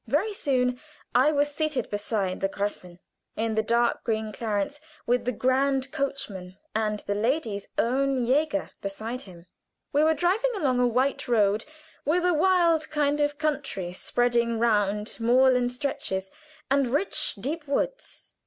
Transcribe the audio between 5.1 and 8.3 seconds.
the grand coachman and the lady's own